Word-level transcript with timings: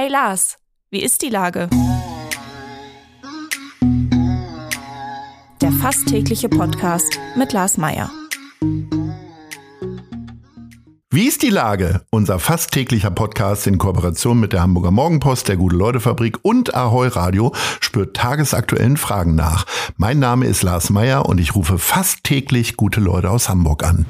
Hey 0.00 0.06
Lars, 0.06 0.58
wie 0.92 1.02
ist 1.02 1.22
die 1.22 1.28
Lage? 1.28 1.68
Der 5.60 5.72
fast 5.72 6.06
tägliche 6.06 6.48
Podcast 6.48 7.18
mit 7.34 7.52
Lars 7.52 7.78
Meier. 7.78 8.08
Wie 11.10 11.26
ist 11.26 11.42
die 11.42 11.50
Lage? 11.50 12.02
Unser 12.12 12.38
fast 12.38 12.70
täglicher 12.70 13.10
Podcast 13.10 13.66
in 13.66 13.78
Kooperation 13.78 14.38
mit 14.38 14.52
der 14.52 14.62
Hamburger 14.62 14.92
Morgenpost, 14.92 15.48
der 15.48 15.56
Gute-Leute-Fabrik 15.56 16.38
und 16.42 16.76
Ahoi 16.76 17.08
Radio 17.08 17.52
spürt 17.80 18.14
tagesaktuellen 18.14 18.98
Fragen 18.98 19.34
nach. 19.34 19.66
Mein 19.96 20.20
Name 20.20 20.46
ist 20.46 20.62
Lars 20.62 20.90
Meier 20.90 21.26
und 21.26 21.40
ich 21.40 21.56
rufe 21.56 21.76
fast 21.76 22.22
täglich 22.22 22.76
gute 22.76 23.00
Leute 23.00 23.32
aus 23.32 23.48
Hamburg 23.48 23.82
an. 23.82 24.06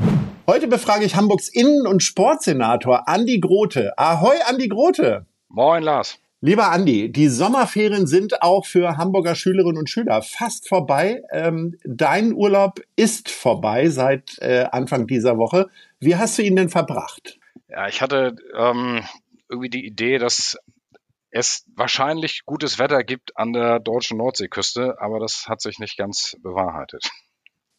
Heute 0.46 0.68
befrage 0.68 1.07
ich 1.07 1.16
Hamburgs 1.16 1.48
Innen- 1.48 1.86
und 1.86 2.02
Sportsenator 2.02 3.09
Andi 3.09 3.41
Grote. 3.41 3.95
Ahoi, 3.96 4.36
Andi 4.46 4.68
Grote. 4.68 5.25
Moin, 5.50 5.82
Lars. 5.82 6.20
Lieber 6.40 6.70
Andi, 6.70 7.10
die 7.10 7.28
Sommerferien 7.28 8.06
sind 8.06 8.42
auch 8.42 8.66
für 8.66 8.98
Hamburger 8.98 9.34
Schülerinnen 9.34 9.78
und 9.78 9.88
Schüler 9.88 10.20
fast 10.20 10.68
vorbei. 10.68 11.23
Ähm, 11.32 11.78
dein 11.84 12.34
Urlaub 12.34 12.80
ist 12.96 13.30
vorbei 13.30 13.88
seit 13.88 14.38
äh, 14.40 14.66
Anfang 14.70 15.06
dieser 15.06 15.38
Woche. 15.38 15.68
Wie 16.00 16.16
hast 16.16 16.37
du 16.38 16.42
ihn 16.42 16.54
denn 16.54 16.68
verbracht? 16.68 17.40
Ja, 17.68 17.88
ich 17.88 18.02
hatte 18.02 18.37
ähm, 18.54 19.02
irgendwie 19.48 19.70
die 19.70 19.87
Idee, 19.87 20.18
dass 20.18 20.59
es 21.30 21.65
wahrscheinlich 21.74 22.45
gutes 22.45 22.78
Wetter 22.78 23.02
gibt 23.02 23.37
an 23.37 23.54
der 23.54 23.80
deutschen 23.80 24.18
Nordseeküste, 24.18 25.01
aber 25.01 25.18
das 25.18 25.46
hat 25.48 25.62
sich 25.62 25.78
nicht 25.78 25.96
ganz 25.96 26.37
bewahrheitet. 26.42 27.10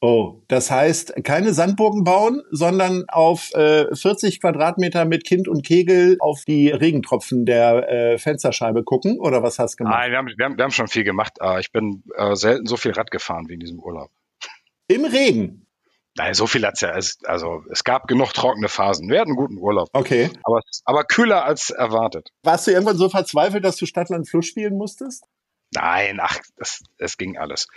Oh, 0.02 0.42
das 0.48 0.72
heißt, 0.72 1.14
keine 1.26 1.54
Sandburgen 1.54 2.06
bauen, 2.06 2.42
sondern 2.52 3.04
auf 3.10 3.54
äh, 3.54 3.94
40 3.94 4.40
Quadratmeter 4.40 5.04
mit 5.04 5.26
Kind 5.26 5.50
und 5.50 5.66
Kegel 5.66 6.16
auf 6.22 6.46
die 6.46 6.70
Regentropfen 6.70 7.46
der 7.46 7.90
äh, 7.90 8.18
Fensterscheibe 8.18 8.84
gucken? 8.84 9.20
Oder 9.20 9.44
was 9.44 9.60
hast 9.60 9.74
du 9.74 9.84
gemacht? 9.84 9.98
Nein, 10.00 10.12
wir 10.12 10.18
haben, 10.18 10.28
wir 10.38 10.46
haben, 10.46 10.58
wir 10.58 10.64
haben 10.64 10.72
schon 10.72 10.88
viel 10.88 11.04
gemacht. 11.04 11.42
Aber 11.42 11.60
ich 11.60 11.74
bin 11.74 12.04
äh, 12.16 12.36
selten 12.36 12.66
so 12.66 12.78
viel 12.78 12.94
Rad 12.94 13.12
gefahren 13.12 13.50
wie 13.50 13.56
in 13.56 13.60
diesem 13.60 13.80
Urlaub. 13.80 14.10
Im 14.88 15.04
Regen? 15.04 15.66
Nein, 16.18 16.34
so 16.34 16.48
viel 16.48 16.66
hat's 16.66 16.82
ja. 16.82 16.92
Also 17.26 17.64
es 17.70 17.84
gab 17.84 18.08
genug 18.08 18.34
trockene 18.34 18.70
Phasen. 18.70 19.10
Wir 19.10 19.20
hatten 19.20 19.32
einen 19.32 19.38
guten 19.38 19.58
Urlaub. 19.58 19.90
Okay. 19.92 20.30
Aber, 20.44 20.62
aber 20.86 21.04
kühler 21.04 21.44
als 21.44 21.72
erwartet. 21.72 22.30
Warst 22.44 22.68
du 22.68 22.72
irgendwann 22.72 22.98
so 22.98 23.10
verzweifelt, 23.10 23.66
dass 23.66 23.76
du 23.76 23.86
Stadtland 23.86 24.30
Fluss 24.30 24.46
spielen 24.46 24.78
musstest? 24.78 25.26
Nein, 25.72 26.20
ach, 26.20 26.40
das, 26.58 26.84
das 26.98 27.18
ging 27.18 27.38
alles. 27.38 27.68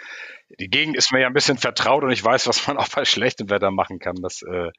Die 0.58 0.68
Gegend 0.68 0.96
ist 0.96 1.12
mir 1.12 1.20
ja 1.20 1.26
ein 1.26 1.34
bisschen 1.34 1.58
vertraut 1.58 2.04
und 2.04 2.10
ich 2.10 2.24
weiß, 2.24 2.46
was 2.46 2.66
man 2.66 2.76
auch 2.78 2.88
bei 2.88 3.04
schlechtem 3.04 3.50
Wetter 3.50 3.70
machen 3.70 3.98
kann. 3.98 4.16
Das, 4.16 4.42
äh, 4.42 4.70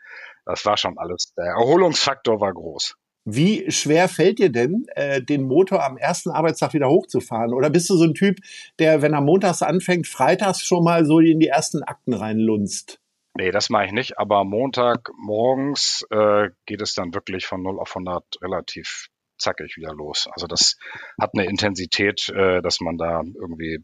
das 0.46 0.66
war 0.66 0.78
schon 0.78 0.98
alles. 0.98 1.34
Der 1.38 1.46
Erholungsfaktor 1.46 2.42
war 2.42 2.54
groß. 2.54 2.96
Wie 3.26 3.72
schwer 3.72 4.10
fällt 4.10 4.40
dir 4.40 4.52
denn, 4.52 4.86
äh, 4.96 5.22
den 5.22 5.44
Motor 5.44 5.84
am 5.84 5.96
ersten 5.96 6.30
Arbeitstag 6.30 6.74
wieder 6.74 6.90
hochzufahren? 6.90 7.54
Oder 7.54 7.70
bist 7.70 7.90
du 7.90 7.96
so 7.96 8.04
ein 8.04 8.16
Typ, 8.16 8.40
der, 8.80 9.02
wenn 9.02 9.14
er 9.14 9.22
montags 9.22 9.62
anfängt, 9.62 10.08
freitags 10.08 10.62
schon 10.62 10.84
mal 10.84 11.06
so 11.06 11.20
in 11.20 11.40
die 11.40 11.48
ersten 11.48 11.84
Akten 11.84 12.14
reinlunzt? 12.14 13.00
Nee, 13.36 13.52
das 13.52 13.70
mache 13.70 13.86
ich 13.86 13.92
nicht. 13.94 14.18
Aber 14.20 14.44
Montag 14.44 15.10
morgens 15.18 16.06
äh, 16.12 16.50
geht 16.66 16.82
es 16.82 16.96
dann 16.96 17.14
wirklich 17.14 17.46
von 17.46 17.64
0 17.64 17.80
auf 17.80 17.96
100 17.96 18.24
relativ 18.42 19.08
zackig 19.38 19.78
wieder 19.78 19.94
los. 19.94 20.28
Also 20.32 20.48
das 20.48 20.78
hat 21.20 21.32
eine 21.34 21.46
Intensität, 21.46 22.30
äh, 22.30 22.62
dass 22.62 22.80
man 22.80 22.98
da 22.98 23.22
irgendwie, 23.24 23.84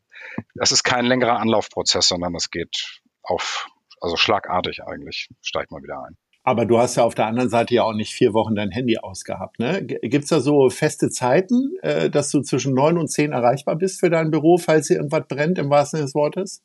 das 0.56 0.72
ist 0.72 0.84
kein 0.84 1.06
längerer 1.06 1.40
Anlaufprozess, 1.40 2.08
sondern 2.08 2.34
das 2.34 2.50
geht 2.50 3.02
auf, 3.24 3.68
also 4.02 4.16
schlagartig 4.16 4.84
eigentlich, 4.84 5.30
steigt 5.42 5.72
man 5.72 5.84
wieder 5.84 6.04
ein. 6.08 6.18
Aber 6.44 6.66
du 6.66 6.80
hast 6.80 6.96
ja 6.96 7.04
auf 7.04 7.16
der 7.16 7.28
anderen 7.28 7.50
Seite 7.50 7.76
ja 7.76 7.84
auch 7.84 7.94
nicht 7.94 8.14
vier 8.14 8.34
Wochen 8.34 8.56
dein 8.56 8.72
Handy 8.72 8.98
ausgehabt. 8.98 9.60
Ne? 9.60 9.86
Gibt 9.86 10.24
es 10.24 10.30
da 10.30 10.40
so 10.40 10.70
feste 10.70 11.10
Zeiten, 11.10 11.76
äh, 11.82 12.10
dass 12.10 12.32
du 12.32 12.42
zwischen 12.42 12.74
neun 12.74 12.98
und 12.98 13.10
zehn 13.10 13.34
erreichbar 13.34 13.76
bist 13.76 14.00
für 14.00 14.10
dein 14.10 14.32
Büro, 14.32 14.58
falls 14.58 14.88
hier 14.88 14.98
irgendwas 14.98 15.28
brennt, 15.28 15.60
im 15.60 15.70
wahrsten 15.70 15.98
Sinne 15.98 16.06
des 16.08 16.16
Wortes? 16.16 16.64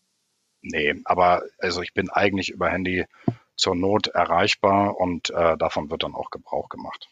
Nee, 0.63 0.95
aber 1.05 1.43
also 1.59 1.83
ich 1.83 1.93
bin 1.93 2.09
eigentlich 2.09 2.51
über 2.51 2.71
Handy 2.71 3.05
zur 3.57 3.75
Not 3.75 4.09
erreichbar 4.09 4.99
und 4.99 5.31
äh, 5.31 5.57
davon 5.59 5.91
wird 5.91 6.03
dann 6.03 6.15
auch 6.15 6.31
Gebrauch 6.31 6.69
gemacht. 6.69 7.09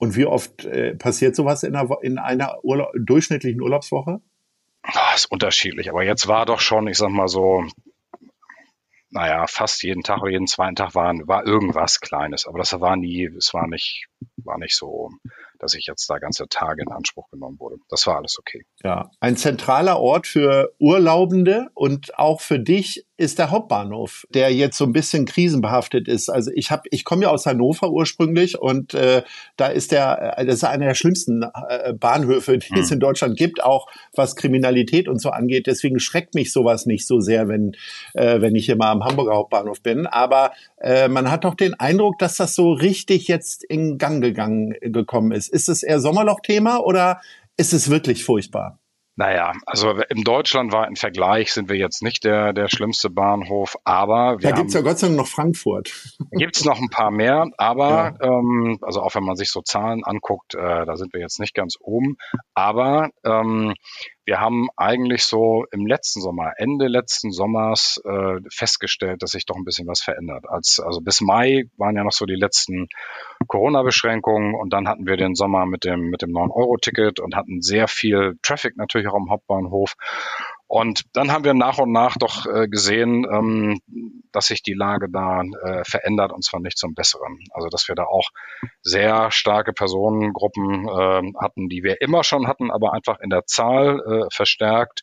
Und 0.00 0.16
wie 0.16 0.24
oft 0.24 0.64
äh, 0.64 0.96
passiert 0.96 1.36
sowas 1.36 1.62
in 1.62 1.76
einer, 1.76 1.98
in 2.00 2.18
einer 2.18 2.64
Urla 2.64 2.90
durchschnittlichen 2.98 3.60
Urlaubswoche? 3.60 4.20
Das 4.82 5.16
ist 5.16 5.26
unterschiedlich, 5.26 5.90
aber 5.90 6.02
jetzt 6.02 6.26
war 6.26 6.46
doch 6.46 6.60
schon, 6.60 6.88
ich 6.88 6.96
sag 6.96 7.10
mal 7.10 7.28
so, 7.28 7.66
naja, 9.10 9.46
fast 9.46 9.82
jeden 9.82 10.02
Tag 10.02 10.22
oder 10.22 10.30
jeden 10.30 10.46
zweiten 10.46 10.74
Tag 10.74 10.94
war, 10.94 11.12
war 11.26 11.46
irgendwas 11.46 12.00
Kleines, 12.00 12.46
aber 12.46 12.58
das 12.58 12.80
war 12.80 12.96
nie, 12.96 13.26
es 13.36 13.52
war 13.52 13.68
nicht, 13.68 14.06
war 14.38 14.56
nicht 14.56 14.74
so, 14.74 15.10
dass 15.58 15.74
ich 15.74 15.86
jetzt 15.86 16.08
da 16.08 16.18
ganze 16.18 16.48
Tage 16.48 16.82
in 16.82 16.92
Anspruch 16.92 17.28
genommen 17.28 17.60
wurde. 17.60 17.76
Das 17.90 18.06
war 18.06 18.16
alles 18.16 18.38
okay. 18.38 18.64
Ja, 18.82 19.10
ein 19.20 19.36
zentraler 19.36 20.00
Ort 20.00 20.26
für 20.26 20.72
Urlaubende 20.78 21.68
und 21.74 22.18
auch 22.18 22.40
für 22.40 22.58
dich 22.58 23.04
ist 23.20 23.38
der 23.38 23.50
Hauptbahnhof, 23.50 24.26
der 24.30 24.50
jetzt 24.50 24.78
so 24.78 24.86
ein 24.86 24.92
bisschen 24.92 25.26
krisenbehaftet 25.26 26.08
ist. 26.08 26.30
Also 26.30 26.50
ich 26.54 26.70
habe, 26.70 26.84
ich 26.90 27.04
komme 27.04 27.24
ja 27.24 27.28
aus 27.28 27.44
Hannover 27.44 27.90
ursprünglich 27.90 28.58
und 28.58 28.94
äh, 28.94 29.22
da 29.58 29.66
ist 29.66 29.92
der, 29.92 30.38
äh, 30.38 30.46
das 30.46 30.56
ist 30.56 30.64
einer 30.64 30.86
der 30.86 30.94
schlimmsten 30.94 31.42
äh, 31.42 31.92
Bahnhöfe, 31.92 32.56
die 32.56 32.70
hm. 32.70 32.78
es 32.78 32.90
in 32.90 32.98
Deutschland 32.98 33.36
gibt, 33.36 33.62
auch 33.62 33.88
was 34.14 34.36
Kriminalität 34.36 35.06
und 35.06 35.20
so 35.20 35.28
angeht. 35.28 35.66
Deswegen 35.66 36.00
schreckt 36.00 36.34
mich 36.34 36.50
sowas 36.50 36.86
nicht 36.86 37.06
so 37.06 37.20
sehr, 37.20 37.46
wenn 37.46 37.72
äh, 38.14 38.40
wenn 38.40 38.56
ich 38.56 38.64
hier 38.64 38.76
mal 38.76 38.90
am 38.90 39.04
Hamburger 39.04 39.34
Hauptbahnhof 39.34 39.82
bin. 39.82 40.06
Aber 40.06 40.52
äh, 40.80 41.08
man 41.08 41.30
hat 41.30 41.44
doch 41.44 41.54
den 41.54 41.74
Eindruck, 41.74 42.18
dass 42.18 42.36
das 42.36 42.54
so 42.54 42.72
richtig 42.72 43.28
jetzt 43.28 43.64
in 43.64 43.98
Gang 43.98 44.22
gegangen 44.22 44.74
gekommen 44.80 45.32
ist. 45.32 45.48
Ist 45.48 45.68
es 45.68 45.82
eher 45.82 46.00
Sommerloch-Thema 46.00 46.78
oder 46.78 47.20
ist 47.58 47.74
es 47.74 47.90
wirklich 47.90 48.24
furchtbar? 48.24 48.79
Naja, 49.20 49.52
also 49.66 50.00
im 50.08 50.24
deutschlandweiten 50.24 50.96
Vergleich 50.96 51.52
sind 51.52 51.68
wir 51.68 51.76
jetzt 51.76 52.02
nicht 52.02 52.24
der, 52.24 52.54
der 52.54 52.68
schlimmste 52.68 53.10
Bahnhof, 53.10 53.76
aber 53.84 54.40
wir 54.40 54.48
Da 54.48 54.56
gibt's 54.56 54.72
ja 54.72 54.80
Gott 54.80 54.98
sei 54.98 55.08
Dank 55.08 55.18
noch 55.18 55.26
Frankfurt. 55.26 55.92
Gibt's 56.30 56.64
noch 56.64 56.80
ein 56.80 56.88
paar 56.88 57.10
mehr, 57.10 57.44
aber 57.58 58.16
ja. 58.18 58.38
ähm, 58.38 58.78
also 58.80 59.02
auch 59.02 59.14
wenn 59.14 59.24
man 59.24 59.36
sich 59.36 59.50
so 59.50 59.60
Zahlen 59.60 60.04
anguckt, 60.04 60.54
äh, 60.54 60.86
da 60.86 60.96
sind 60.96 61.12
wir 61.12 61.20
jetzt 61.20 61.38
nicht 61.38 61.54
ganz 61.54 61.76
oben. 61.80 62.16
Aber 62.54 63.10
ähm, 63.22 63.74
wir 64.30 64.38
haben 64.38 64.68
eigentlich 64.76 65.24
so 65.24 65.64
im 65.72 65.88
letzten 65.88 66.20
Sommer, 66.20 66.52
Ende 66.56 66.86
letzten 66.86 67.32
Sommers 67.32 68.00
äh, 68.04 68.36
festgestellt, 68.48 69.24
dass 69.24 69.32
sich 69.32 69.44
doch 69.44 69.56
ein 69.56 69.64
bisschen 69.64 69.88
was 69.88 70.02
verändert. 70.02 70.44
Als, 70.48 70.78
also 70.78 71.00
bis 71.00 71.20
Mai 71.20 71.64
waren 71.76 71.96
ja 71.96 72.04
noch 72.04 72.12
so 72.12 72.26
die 72.26 72.36
letzten 72.36 72.86
Corona-Beschränkungen 73.48 74.54
und 74.54 74.72
dann 74.72 74.86
hatten 74.86 75.04
wir 75.04 75.16
den 75.16 75.34
Sommer 75.34 75.66
mit 75.66 75.82
dem, 75.82 76.10
mit 76.10 76.22
dem 76.22 76.30
9-Euro-Ticket 76.30 77.18
und 77.18 77.34
hatten 77.34 77.60
sehr 77.60 77.88
viel 77.88 78.38
Traffic 78.40 78.76
natürlich 78.76 79.08
auch 79.08 79.16
am 79.16 79.30
Hauptbahnhof. 79.30 79.96
Und 80.70 81.02
dann 81.14 81.32
haben 81.32 81.42
wir 81.42 81.52
nach 81.52 81.78
und 81.78 81.90
nach 81.90 82.16
doch 82.16 82.46
äh, 82.46 82.68
gesehen, 82.68 83.26
ähm, 83.28 83.80
dass 84.30 84.46
sich 84.46 84.62
die 84.62 84.72
Lage 84.72 85.08
da 85.10 85.42
äh, 85.42 85.82
verändert 85.82 86.30
und 86.30 86.44
zwar 86.44 86.60
nicht 86.60 86.78
zum 86.78 86.94
Besseren. 86.94 87.40
Also 87.50 87.68
dass 87.68 87.88
wir 87.88 87.96
da 87.96 88.04
auch 88.04 88.28
sehr 88.80 89.32
starke 89.32 89.72
Personengruppen 89.72 90.86
äh, 90.86 91.32
hatten, 91.42 91.68
die 91.68 91.82
wir 91.82 92.00
immer 92.00 92.22
schon 92.22 92.46
hatten, 92.46 92.70
aber 92.70 92.92
einfach 92.92 93.18
in 93.18 93.30
der 93.30 93.46
Zahl 93.46 93.98
äh, 93.98 94.26
verstärkt, 94.32 95.02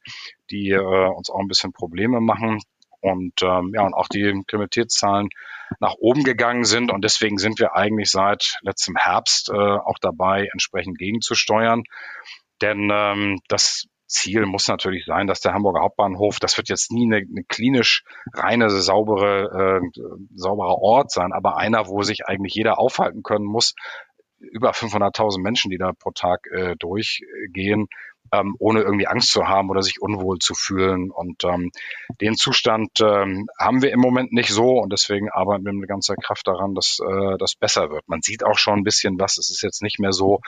die 0.52 0.70
äh, 0.70 1.10
uns 1.10 1.30
auch 1.30 1.42
ein 1.42 1.50
bisschen 1.50 1.74
Probleme 1.74 2.22
machen. 2.22 2.62
Und 3.02 3.42
ähm, 3.42 3.74
ja, 3.76 3.86
und 3.86 3.94
auch 3.94 4.08
die 4.08 4.42
Kriminalitätszahlen 4.48 5.28
nach 5.82 5.96
oben 6.00 6.24
gegangen 6.24 6.64
sind. 6.64 6.94
Und 6.94 7.04
deswegen 7.04 7.40
sind 7.40 7.60
wir 7.60 7.76
eigentlich 7.76 8.10
seit 8.10 8.56
letztem 8.62 8.96
Herbst 8.96 9.50
äh, 9.50 9.54
auch 9.54 9.98
dabei, 10.00 10.48
entsprechend 10.50 10.98
gegenzusteuern. 10.98 11.84
Denn 12.62 12.90
ähm, 12.90 13.42
das 13.50 13.90
Ziel 14.08 14.46
muss 14.46 14.68
natürlich 14.68 15.06
sein, 15.06 15.28
dass 15.28 15.42
der 15.42 15.54
Hamburger 15.54 15.82
Hauptbahnhof, 15.82 16.40
das 16.40 16.58
wird 16.58 16.70
jetzt 16.70 16.92
nie 16.92 17.06
eine, 17.06 17.18
eine 17.18 17.44
klinisch 17.44 18.04
reine, 18.34 18.70
saubere, 18.70 19.82
äh, 19.82 20.02
sauberer 20.34 20.80
Ort 20.82 21.12
sein, 21.12 21.34
aber 21.34 21.58
einer, 21.58 21.88
wo 21.88 22.02
sich 22.02 22.26
eigentlich 22.26 22.56
jeder 22.56 22.80
aufhalten 22.80 23.22
können 23.22 23.46
muss. 23.46 23.76
Über 24.40 24.72
500.000 24.72 25.42
Menschen, 25.42 25.72
die 25.72 25.78
da 25.78 25.92
pro 25.94 26.12
Tag 26.12 26.48
äh, 26.52 26.76
durchgehen, 26.78 27.88
ähm, 28.32 28.56
ohne 28.60 28.82
irgendwie 28.82 29.08
Angst 29.08 29.32
zu 29.32 29.48
haben 29.48 29.70
oder 29.70 29.82
sich 29.82 30.02
unwohl 30.02 30.40
zu 30.40 30.54
fühlen. 30.54 31.12
Und 31.12 31.44
ähm, 31.44 31.72
den 32.22 32.36
Zustand 32.36 33.00
ähm, 33.02 33.48
haben 33.60 33.82
wir 33.82 33.92
im 33.92 34.00
Moment 34.00 34.32
nicht 34.34 34.50
so 34.50 34.80
und 34.80 34.92
deswegen 34.92 35.30
arbeiten 35.30 35.66
wir 35.66 35.74
mit 35.74 35.90
ganzer 35.90 36.16
Kraft 36.16 36.48
daran, 36.48 36.76
dass 36.76 37.00
äh, 37.00 37.38
das 37.38 37.56
besser 37.56 37.90
wird. 37.90 38.08
Man 38.08 38.22
sieht 38.22 38.44
auch 38.44 38.58
schon 38.58 38.80
ein 38.80 38.84
bisschen 38.84 39.20
was. 39.20 39.38
Es 39.38 39.50
ist 39.50 39.62
jetzt 39.62 39.82
nicht 39.82 40.00
mehr 40.00 40.12
so 40.12 40.42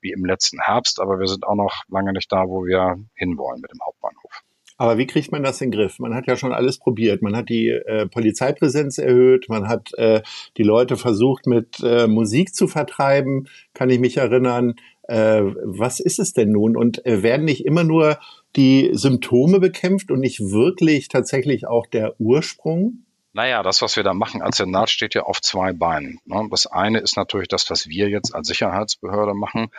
wie 0.00 0.12
im 0.12 0.24
letzten 0.24 0.60
Herbst, 0.60 1.00
aber 1.00 1.18
wir 1.18 1.26
sind 1.26 1.44
auch 1.46 1.56
noch 1.56 1.82
lange 1.88 2.12
nicht 2.12 2.30
da, 2.30 2.44
wo 2.46 2.64
wir 2.64 2.96
hinwollen 3.14 3.60
mit 3.60 3.72
dem 3.72 3.80
Hauptbahnhof. 3.84 4.42
Aber 4.82 4.98
wie 4.98 5.06
kriegt 5.06 5.30
man 5.30 5.44
das 5.44 5.60
in 5.60 5.70
den 5.70 5.78
Griff? 5.78 6.00
Man 6.00 6.12
hat 6.12 6.26
ja 6.26 6.36
schon 6.36 6.52
alles 6.52 6.76
probiert. 6.78 7.22
Man 7.22 7.36
hat 7.36 7.48
die 7.50 7.68
äh, 7.68 8.08
Polizeipräsenz 8.08 8.98
erhöht, 8.98 9.48
man 9.48 9.68
hat 9.68 9.94
äh, 9.96 10.22
die 10.56 10.64
Leute 10.64 10.96
versucht, 10.96 11.46
mit 11.46 11.78
äh, 11.84 12.08
Musik 12.08 12.52
zu 12.52 12.66
vertreiben, 12.66 13.46
kann 13.74 13.90
ich 13.90 14.00
mich 14.00 14.16
erinnern. 14.16 14.74
Äh, 15.02 15.42
was 15.62 16.00
ist 16.00 16.18
es 16.18 16.32
denn 16.32 16.50
nun? 16.50 16.76
Und 16.76 17.06
äh, 17.06 17.22
werden 17.22 17.44
nicht 17.44 17.64
immer 17.64 17.84
nur 17.84 18.18
die 18.56 18.90
Symptome 18.92 19.60
bekämpft 19.60 20.10
und 20.10 20.18
nicht 20.18 20.40
wirklich 20.40 21.06
tatsächlich 21.06 21.64
auch 21.68 21.86
der 21.86 22.20
Ursprung? 22.20 23.04
Naja, 23.34 23.62
das, 23.62 23.80
was 23.80 23.96
wir 23.96 24.02
da 24.02 24.12
machen 24.12 24.42
als 24.42 24.58
Senat, 24.58 24.90
steht 24.90 25.14
ja 25.14 25.22
auf 25.22 25.40
zwei 25.40 25.72
Beinen. 25.72 26.20
Ne? 26.26 26.46
Das 26.50 26.66
eine 26.66 26.98
ist 26.98 27.16
natürlich 27.16 27.48
das, 27.48 27.70
was 27.70 27.88
wir 27.88 28.10
jetzt 28.10 28.34
als 28.34 28.46
Sicherheitsbehörde 28.46 29.32
machen. 29.32 29.70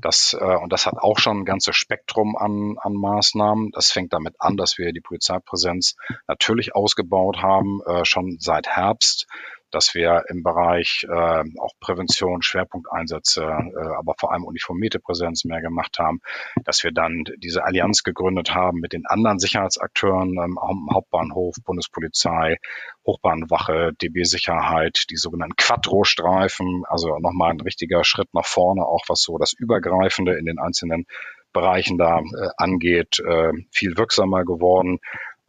Das, 0.00 0.36
äh, 0.38 0.56
und 0.56 0.72
das 0.72 0.86
hat 0.86 0.94
auch 0.96 1.18
schon 1.18 1.40
ein 1.40 1.44
ganzes 1.44 1.74
Spektrum 1.74 2.36
an, 2.36 2.76
an 2.80 2.92
Maßnahmen. 2.92 3.72
Das 3.72 3.90
fängt 3.90 4.12
damit 4.12 4.36
an, 4.38 4.56
dass 4.56 4.78
wir 4.78 4.92
die 4.92 5.00
Polizeipräsenz 5.00 5.96
natürlich 6.28 6.76
ausgebaut 6.76 7.42
haben, 7.42 7.80
äh, 7.84 8.04
schon 8.04 8.36
seit 8.38 8.68
Herbst 8.68 9.26
dass 9.70 9.94
wir 9.94 10.24
im 10.28 10.42
Bereich 10.42 11.06
äh, 11.08 11.44
auch 11.58 11.72
Prävention, 11.80 12.42
Schwerpunkteinsätze, 12.42 13.42
äh, 13.42 13.96
aber 13.98 14.14
vor 14.18 14.32
allem 14.32 14.44
uniformierte 14.44 15.00
Präsenz 15.00 15.44
mehr 15.44 15.60
gemacht 15.60 15.98
haben, 15.98 16.20
dass 16.64 16.82
wir 16.84 16.92
dann 16.92 17.24
diese 17.38 17.64
Allianz 17.64 18.02
gegründet 18.02 18.54
haben 18.54 18.80
mit 18.80 18.92
den 18.92 19.06
anderen 19.06 19.38
Sicherheitsakteuren 19.38 20.36
ähm, 20.38 20.58
Hauptbahnhof, 20.92 21.56
Bundespolizei, 21.64 22.58
Hochbahnwache, 23.06 23.92
DB 24.00 24.24
Sicherheit, 24.24 25.04
die 25.10 25.16
sogenannten 25.16 25.56
Quattro-Streifen, 25.56 26.84
also 26.88 27.18
nochmal 27.18 27.50
ein 27.50 27.60
richtiger 27.60 28.04
Schritt 28.04 28.32
nach 28.34 28.46
vorne, 28.46 28.84
auch 28.84 29.04
was 29.08 29.22
so 29.22 29.38
das 29.38 29.52
Übergreifende 29.52 30.34
in 30.34 30.44
den 30.44 30.58
einzelnen 30.58 31.06
Bereichen 31.52 31.98
da 31.98 32.20
äh, 32.20 32.48
angeht, 32.56 33.18
äh, 33.20 33.52
viel 33.70 33.96
wirksamer 33.96 34.44
geworden. 34.44 35.00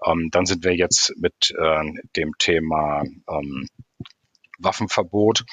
Ähm, 0.03 0.29
dann 0.31 0.45
sind 0.45 0.63
wir 0.63 0.75
jetzt 0.75 1.13
mit 1.17 1.53
äh, 1.57 1.83
dem 2.15 2.33
Thema 2.39 3.03
ähm, 3.29 3.67
Waffenverbot, 4.63 5.44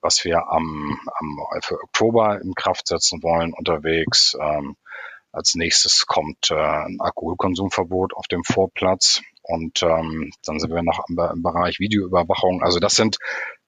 was 0.00 0.24
wir 0.24 0.48
am, 0.48 0.98
am 1.18 1.60
für 1.62 1.82
Oktober 1.82 2.40
in 2.40 2.54
Kraft 2.54 2.86
setzen 2.86 3.22
wollen, 3.22 3.52
unterwegs. 3.52 4.36
Ähm, 4.40 4.76
als 5.32 5.54
nächstes 5.54 6.06
kommt 6.06 6.50
äh, 6.50 6.54
ein 6.54 6.98
Alkoholkonsumverbot 7.00 8.14
auf 8.14 8.26
dem 8.28 8.44
Vorplatz 8.44 9.20
und 9.42 9.82
ähm, 9.82 10.30
dann 10.44 10.58
sind 10.58 10.72
wir 10.72 10.82
noch 10.82 11.04
im, 11.08 11.18
im 11.18 11.42
Bereich 11.42 11.78
Videoüberwachung. 11.78 12.62
Also 12.62 12.80
das 12.80 12.94
sind 12.94 13.18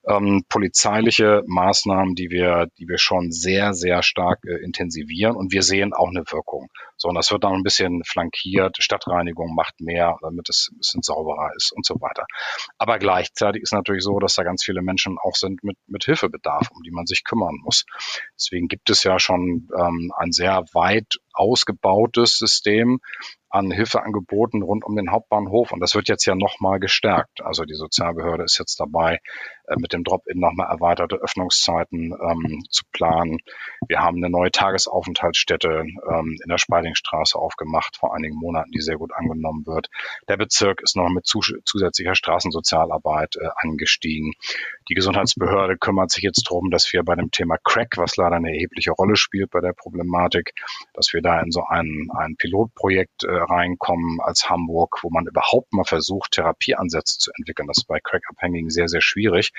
ähm, 0.07 0.43
polizeiliche 0.49 1.43
Maßnahmen, 1.45 2.15
die 2.15 2.29
wir, 2.29 2.67
die 2.77 2.87
wir 2.87 2.97
schon 2.97 3.31
sehr, 3.31 3.73
sehr 3.73 4.03
stark 4.03 4.39
äh, 4.45 4.63
intensivieren 4.63 5.35
und 5.35 5.51
wir 5.51 5.63
sehen 5.63 5.93
auch 5.93 6.09
eine 6.09 6.23
Wirkung. 6.31 6.69
So, 6.97 7.09
und 7.09 7.15
das 7.15 7.31
wird 7.31 7.43
dann 7.43 7.53
ein 7.53 7.63
bisschen 7.63 8.03
flankiert. 8.03 8.77
Stadtreinigung 8.79 9.55
macht 9.55 9.79
mehr, 9.81 10.17
damit 10.21 10.49
es 10.49 10.69
ein 10.71 10.77
bisschen 10.77 11.01
sauberer 11.01 11.51
ist 11.55 11.71
und 11.71 11.85
so 11.85 11.95
weiter. 11.95 12.25
Aber 12.77 12.99
gleichzeitig 12.99 13.63
ist 13.63 13.73
natürlich 13.73 14.03
so, 14.03 14.19
dass 14.19 14.35
da 14.35 14.43
ganz 14.43 14.63
viele 14.63 14.81
Menschen 14.81 15.17
auch 15.21 15.35
sind 15.35 15.63
mit, 15.63 15.77
mit 15.87 16.03
Hilfebedarf, 16.03 16.69
um 16.71 16.83
die 16.83 16.91
man 16.91 17.05
sich 17.05 17.23
kümmern 17.23 17.57
muss. 17.63 17.85
Deswegen 18.35 18.67
gibt 18.67 18.89
es 18.89 19.03
ja 19.03 19.19
schon 19.19 19.67
ähm, 19.77 20.11
ein 20.15 20.31
sehr 20.31 20.63
weit 20.73 21.17
ausgebautes 21.33 22.37
System, 22.37 22.99
an 23.51 23.69
Hilfeangeboten 23.69 24.63
rund 24.63 24.85
um 24.85 24.95
den 24.95 25.11
Hauptbahnhof. 25.11 25.71
Und 25.71 25.81
das 25.81 25.93
wird 25.93 26.07
jetzt 26.07 26.25
ja 26.25 26.35
nochmal 26.35 26.79
gestärkt. 26.79 27.41
Also 27.43 27.65
die 27.65 27.73
Sozialbehörde 27.73 28.43
ist 28.43 28.57
jetzt 28.57 28.79
dabei, 28.79 29.19
äh, 29.67 29.75
mit 29.77 29.93
dem 29.93 30.03
Drop-In 30.03 30.39
nochmal 30.39 30.67
erweiterte 30.71 31.17
Öffnungszeiten 31.17 32.13
ähm, 32.13 32.63
zu 32.69 32.85
planen. 32.91 33.39
Wir 33.87 33.99
haben 33.99 34.17
eine 34.17 34.29
neue 34.29 34.51
Tagesaufenthaltsstätte 34.51 35.83
ähm, 36.09 36.37
in 36.41 36.49
der 36.49 36.57
Speidingstraße 36.57 37.37
aufgemacht 37.37 37.97
vor 37.97 38.15
einigen 38.15 38.35
Monaten, 38.35 38.71
die 38.71 38.81
sehr 38.81 38.97
gut 38.97 39.11
angenommen 39.13 39.65
wird. 39.65 39.89
Der 40.29 40.37
Bezirk 40.37 40.81
ist 40.81 40.95
noch 40.95 41.09
mit 41.09 41.25
zus 41.25 41.53
zusätzlicher 41.65 42.15
Straßensozialarbeit 42.15 43.35
äh, 43.35 43.49
angestiegen. 43.57 44.31
Die 44.87 44.93
Gesundheitsbehörde 44.93 45.77
kümmert 45.77 46.11
sich 46.11 46.23
jetzt 46.23 46.49
darum, 46.49 46.71
dass 46.71 46.91
wir 46.93 47.03
bei 47.03 47.15
dem 47.15 47.31
Thema 47.31 47.57
Crack, 47.57 47.97
was 47.97 48.15
leider 48.15 48.37
eine 48.37 48.51
erhebliche 48.51 48.91
Rolle 48.91 49.17
spielt 49.17 49.51
bei 49.51 49.59
der 49.59 49.73
Problematik, 49.73 50.53
dass 50.93 51.11
wir 51.11 51.20
da 51.21 51.39
in 51.41 51.51
so 51.51 51.63
ein, 51.67 52.07
ein 52.15 52.35
Pilotprojekt 52.37 53.23
äh, 53.23 53.31
reinkommen 53.31 54.19
als 54.21 54.49
Hamburg, 54.49 54.99
wo 55.01 55.09
man 55.09 55.27
überhaupt 55.27 55.73
mal 55.73 55.83
versucht, 55.83 56.31
Therapieansätze 56.31 57.17
zu 57.17 57.31
entwickeln. 57.37 57.67
Das 57.67 57.79
ist 57.79 57.87
bei 57.87 57.99
Crack-Abhängigen 57.99 58.69
sehr, 58.69 58.87
sehr 58.87 59.01
schwierig. 59.01 59.51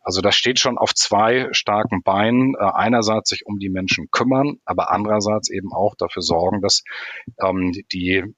Also 0.00 0.20
das 0.20 0.36
steht 0.36 0.58
schon 0.58 0.78
auf 0.78 0.94
zwei 0.94 1.48
starken 1.52 2.02
Beinen. 2.02 2.54
Äh, 2.54 2.64
einerseits 2.64 3.30
sich 3.30 3.46
um 3.46 3.58
die 3.58 3.70
Menschen 3.70 4.08
kümmern, 4.10 4.58
aber 4.64 4.90
andererseits 4.90 5.50
eben 5.50 5.72
auch 5.72 5.94
dafür 5.96 6.22
sorgen, 6.22 6.60
dass 6.60 6.82
ähm, 7.40 7.72
die 7.92 8.34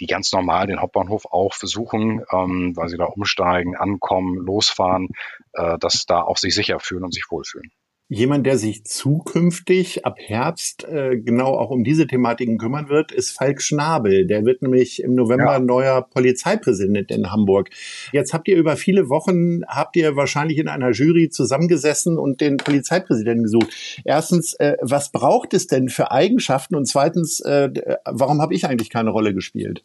die 0.00 0.06
ganz 0.06 0.32
normal 0.32 0.66
den 0.66 0.80
Hauptbahnhof 0.80 1.26
auch 1.26 1.54
versuchen, 1.54 2.22
ähm, 2.32 2.76
weil 2.76 2.88
sie 2.88 2.96
da 2.96 3.06
umsteigen, 3.06 3.76
ankommen, 3.76 4.36
losfahren, 4.36 5.08
äh, 5.54 5.78
dass 5.78 6.06
da 6.06 6.22
auch 6.22 6.36
sich 6.36 6.54
sicher 6.54 6.78
fühlen 6.78 7.04
und 7.04 7.12
sich 7.12 7.24
wohlfühlen. 7.30 7.72
Jemand, 8.10 8.46
der 8.46 8.56
sich 8.56 8.84
zukünftig 8.84 10.06
ab 10.06 10.16
Herbst 10.18 10.84
äh, 10.84 11.18
genau 11.18 11.58
auch 11.58 11.68
um 11.68 11.84
diese 11.84 12.06
Thematiken 12.06 12.56
kümmern 12.56 12.88
wird, 12.88 13.12
ist 13.12 13.32
Falk 13.32 13.60
Schnabel. 13.60 14.26
Der 14.26 14.46
wird 14.46 14.62
nämlich 14.62 15.02
im 15.02 15.14
November 15.14 15.52
ja. 15.52 15.58
neuer 15.58 16.00
Polizeipräsident 16.00 17.10
in 17.10 17.30
Hamburg. 17.30 17.68
Jetzt 18.12 18.32
habt 18.32 18.48
ihr 18.48 18.56
über 18.56 18.78
viele 18.78 19.10
Wochen, 19.10 19.60
habt 19.66 19.94
ihr 19.96 20.16
wahrscheinlich 20.16 20.56
in 20.56 20.68
einer 20.68 20.92
Jury 20.92 21.28
zusammengesessen 21.28 22.16
und 22.16 22.40
den 22.40 22.56
Polizeipräsidenten 22.56 23.42
gesucht. 23.42 24.00
Erstens, 24.06 24.54
äh, 24.54 24.78
was 24.80 25.12
braucht 25.12 25.52
es 25.52 25.66
denn 25.66 25.90
für 25.90 26.10
Eigenschaften? 26.10 26.76
Und 26.76 26.86
zweitens, 26.86 27.40
äh, 27.40 27.68
warum 28.06 28.40
habe 28.40 28.54
ich 28.54 28.64
eigentlich 28.64 28.88
keine 28.88 29.10
Rolle 29.10 29.34
gespielt? 29.34 29.84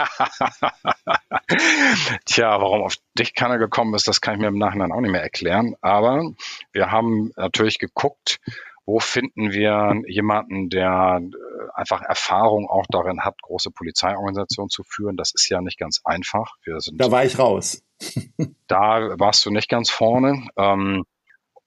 Tja, 2.24 2.60
warum 2.60 2.82
auf 2.82 2.96
dich 3.18 3.34
keiner 3.34 3.58
gekommen 3.58 3.94
ist, 3.94 4.08
das 4.08 4.20
kann 4.20 4.34
ich 4.34 4.40
mir 4.40 4.48
im 4.48 4.58
Nachhinein 4.58 4.92
auch 4.92 5.00
nicht 5.00 5.10
mehr 5.10 5.22
erklären. 5.22 5.74
Aber 5.80 6.32
wir 6.72 6.90
haben 6.90 7.32
natürlich 7.36 7.78
geguckt, 7.78 8.40
wo 8.86 8.98
finden 8.98 9.52
wir 9.52 10.02
jemanden, 10.08 10.68
der 10.68 11.20
äh, 11.22 11.36
einfach 11.74 12.02
Erfahrung 12.02 12.68
auch 12.68 12.86
darin 12.88 13.20
hat, 13.20 13.40
große 13.42 13.70
Polizeiorganisationen 13.70 14.70
zu 14.70 14.82
führen. 14.82 15.16
Das 15.16 15.32
ist 15.34 15.48
ja 15.48 15.60
nicht 15.60 15.78
ganz 15.78 16.00
einfach. 16.04 16.56
da 16.64 17.10
war 17.10 17.24
ich 17.24 17.38
raus. 17.38 17.82
da 18.66 19.18
warst 19.18 19.44
du 19.46 19.50
nicht 19.50 19.68
ganz 19.68 19.90
vorne. 19.90 20.46
Ähm, 20.56 21.04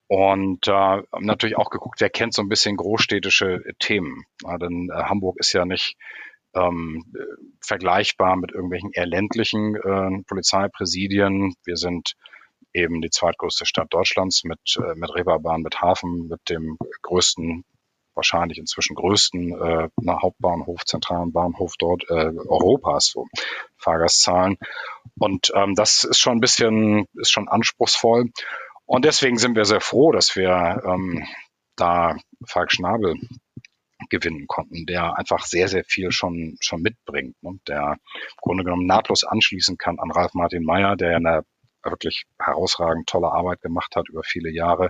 und 0.07 0.68
äh, 0.68 1.01
natürlich 1.19 1.57
auch 1.57 1.69
geguckt, 1.69 2.01
wer 2.01 2.09
kennt 2.09 2.33
so 2.33 2.41
ein 2.41 2.50
bisschen 2.50 2.75
großstädtische 2.75 3.63
Themen. 3.79 4.25
Ja, 4.44 4.57
denn 4.57 4.89
äh, 4.94 5.03
Hamburg 5.03 5.38
ist 5.39 5.53
ja 5.53 5.65
nicht 5.65 5.95
ähm, 6.53 7.03
vergleichbar 7.61 8.35
mit 8.35 8.51
irgendwelchen 8.51 8.91
eher 8.94 9.05
ländlichen 9.05 9.75
äh, 9.75 10.23
Polizeipräsidien. 10.27 11.53
Wir 11.63 11.77
sind 11.77 12.13
eben 12.73 13.01
die 13.01 13.09
zweitgrößte 13.09 13.65
Stadt 13.65 13.94
Deutschlands 13.94 14.44
mit, 14.44 14.59
äh, 14.77 14.95
mit 14.95 15.13
Reeperbahn, 15.13 15.61
mit 15.61 15.81
Hafen, 15.81 16.27
mit 16.27 16.50
dem 16.50 16.77
größten, 17.01 17.63
wahrscheinlich 18.15 18.57
inzwischen 18.57 18.95
größten 18.95 19.51
äh, 19.53 19.89
Hauptbahnhof, 20.07 20.85
zentralen 20.85 21.31
Bahnhof 21.31 21.73
dort 21.77 22.03
äh, 22.09 22.31
Europas, 22.47 23.07
so 23.07 23.27
Fahrgastzahlen. 23.77 24.57
Und 25.19 25.51
ähm, 25.55 25.75
das 25.75 26.03
ist 26.03 26.19
schon 26.19 26.38
ein 26.38 26.41
bisschen, 26.41 27.05
ist 27.15 27.31
schon 27.31 27.47
anspruchsvoll. 27.47 28.31
Und 28.85 29.05
deswegen 29.05 29.38
sind 29.38 29.55
wir 29.55 29.65
sehr 29.65 29.81
froh, 29.81 30.11
dass 30.11 30.35
wir 30.35 30.83
ähm, 30.85 31.25
da 31.75 32.15
Falk 32.45 32.71
Schnabel 32.71 33.15
gewinnen 34.13 34.45
konnten, 34.48 34.86
der 34.86 35.18
einfach 35.18 35.45
sehr, 35.45 35.68
sehr 35.68 35.83
viel 35.83 36.12
schon, 36.12 36.55
schon 36.60 36.82
mitbringt, 36.82 37.36
ne? 37.41 37.60
der 37.67 37.93
im 37.93 38.38
Grunde 38.41 38.63
genommen 38.63 38.86
nahtlos 38.86 39.24
anschließen 39.24 39.77
kann 39.77 39.98
an 40.00 40.12
Ralf 40.12 40.36
Martin 40.36 40.63
Meyer, 40.63 40.96
der 40.96 41.12
ja 41.12 41.17
eine 41.17 41.43
wirklich 41.84 42.25
herausragend 42.39 43.08
tolle 43.08 43.32
Arbeit 43.32 43.62
gemacht 43.62 43.96
hat 43.96 44.08
über 44.10 44.24
viele 44.24 44.51
Jahre 44.51 44.89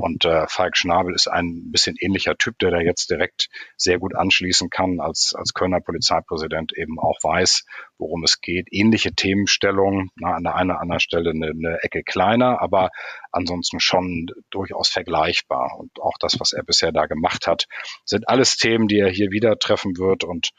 und 0.00 0.24
äh, 0.24 0.46
Falk 0.46 0.76
Schnabel 0.76 1.12
ist 1.12 1.26
ein 1.26 1.72
bisschen 1.72 1.96
ähnlicher 1.98 2.36
Typ, 2.36 2.56
der 2.60 2.70
da 2.70 2.78
jetzt 2.78 3.10
direkt 3.10 3.48
sehr 3.76 3.98
gut 3.98 4.14
anschließen 4.14 4.70
kann, 4.70 5.00
als, 5.00 5.34
als 5.36 5.54
Kölner 5.54 5.80
Polizeipräsident 5.80 6.72
eben 6.76 7.00
auch 7.00 7.18
weiß, 7.20 7.64
worum 7.98 8.22
es 8.22 8.40
geht. 8.40 8.68
Ähnliche 8.70 9.12
Themenstellung, 9.12 10.10
na, 10.14 10.34
an 10.34 10.44
der 10.44 10.54
einen 10.54 10.70
oder 10.70 10.80
anderen 10.80 11.00
Stelle 11.00 11.30
eine, 11.30 11.48
eine 11.48 11.82
Ecke 11.82 12.04
kleiner, 12.04 12.62
aber 12.62 12.90
ansonsten 13.32 13.80
schon 13.80 14.28
durchaus 14.50 14.88
vergleichbar. 14.88 15.76
Und 15.76 15.90
auch 16.00 16.16
das, 16.20 16.38
was 16.38 16.52
er 16.52 16.62
bisher 16.62 16.92
da 16.92 17.06
gemacht 17.06 17.48
hat, 17.48 17.66
sind 18.04 18.28
alles 18.28 18.56
Themen, 18.56 18.86
die 18.86 19.00
er 19.00 19.10
hier 19.10 19.32
wieder 19.32 19.58
treffen 19.58 19.98
wird. 19.98 20.22
Und, 20.22 20.50